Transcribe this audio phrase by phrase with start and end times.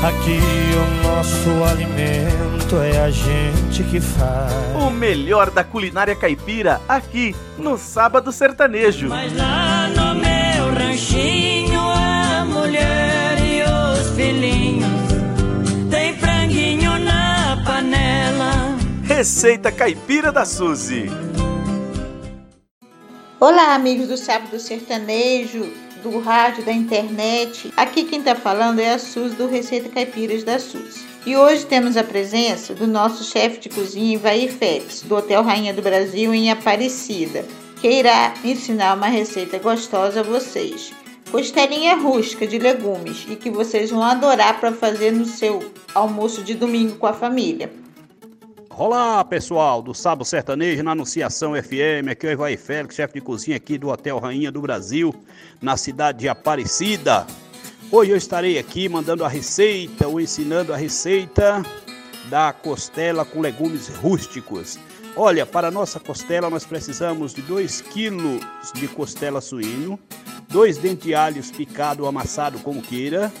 [0.00, 0.38] Aqui
[0.76, 4.52] o nosso alimento é a gente que faz.
[4.80, 9.08] O melhor da culinária caipira aqui no Sábado Sertanejo.
[9.08, 14.86] Mas lá no meu ranchinho a mulher e os filhinhos
[15.90, 18.78] tem franguinho na panela.
[19.02, 21.10] Receita Caipira da Suzy.
[23.40, 27.72] Olá, amigos do Sábado Sertanejo do rádio, da internet.
[27.76, 31.06] Aqui quem está falando é a Suzy do Receita Caipiras da Suzy.
[31.26, 35.74] E hoje temos a presença do nosso chefe de cozinha, Ivaí Félix, do Hotel Rainha
[35.74, 37.44] do Brasil em Aparecida,
[37.80, 40.92] que irá ensinar uma receita gostosa a vocês.
[41.30, 45.60] Costelinha rústica de legumes e que vocês vão adorar para fazer no seu
[45.94, 47.70] almoço de domingo com a família.
[48.80, 52.06] Olá, pessoal do Sábado Sertanejo na Anunciação FM.
[52.12, 55.12] Aqui é o Ivaí Félix, chefe de cozinha aqui do Hotel Rainha do Brasil,
[55.60, 57.26] na cidade de Aparecida.
[57.90, 61.60] Hoje eu estarei aqui mandando a receita ou ensinando a receita
[62.30, 64.78] da costela com legumes rústicos.
[65.16, 68.38] Olha, para nossa costela nós precisamos de 2 kg
[68.76, 69.98] de costela suíno,
[70.48, 73.32] dois dentes de alhos picado ou amassado como queira,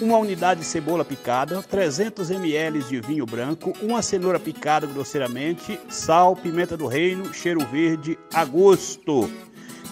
[0.00, 6.36] uma unidade de cebola picada, 300 ml de vinho branco, uma cenoura picada grosseiramente, sal,
[6.36, 9.30] pimenta do reino, cheiro verde a gosto.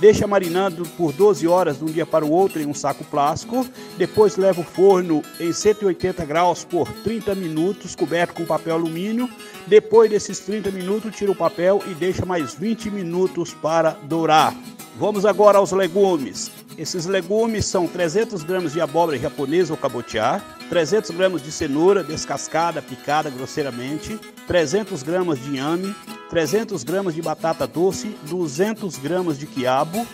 [0.01, 3.67] Deixa marinando por 12 horas de um dia para o outro em um saco plástico.
[3.99, 9.29] Depois leva o forno em 180 graus por 30 minutos, coberto com papel alumínio.
[9.67, 14.55] Depois desses 30 minutos, tira o papel e deixa mais 20 minutos para dourar.
[14.97, 16.60] Vamos agora aos legumes.
[16.81, 22.81] Esses legumes são 300 gramas de abóbora japonesa ou cabotiá, 300 gramas de cenoura descascada,
[22.81, 25.95] picada grosseiramente, 300 gramas de inhame,
[26.31, 30.07] 300 gramas de batata doce, 200 gramas de quiabo,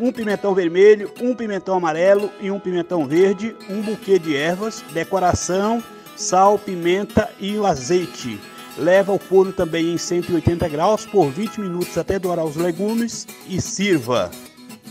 [0.00, 5.80] um pimentão vermelho, um pimentão amarelo e um pimentão verde, um buquê de ervas, decoração,
[6.16, 8.40] sal, pimenta e o azeite.
[8.76, 13.60] Leva ao forno também em 180 graus por 20 minutos até dourar os legumes e
[13.60, 14.32] sirva.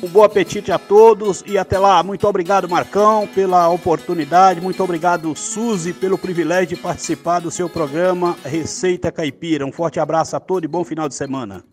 [0.01, 2.03] Um bom apetite a todos e até lá.
[2.03, 4.61] Muito obrigado, Marcão, pela oportunidade.
[4.61, 9.65] Muito obrigado, Suzy, pelo privilégio de participar do seu programa Receita Caipira.
[9.65, 11.65] Um forte abraço a todos e bom final de semana.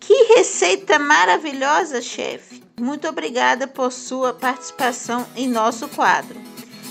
[0.00, 2.62] Que receita maravilhosa, chefe!
[2.80, 6.38] Muito obrigada por sua participação em nosso quadro.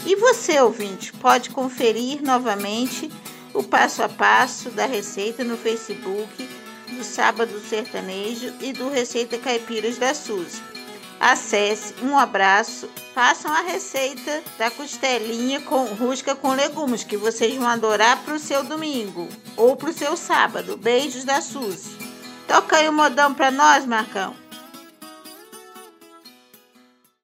[0.05, 3.09] E você, ouvinte, pode conferir novamente
[3.55, 6.47] o passo a passo da receita no Facebook
[6.95, 10.74] do Sábado Sertanejo e do Receita Caipiras da Suzy.
[11.19, 17.67] Acesse, um abraço, façam a receita da costelinha com rústica com legumes que vocês vão
[17.67, 20.77] adorar para o seu domingo ou para o seu sábado.
[20.77, 21.97] Beijos da Suzy.
[22.47, 24.44] Toca aí o modão para nós, Marcão.